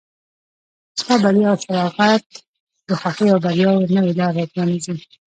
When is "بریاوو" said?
3.45-3.91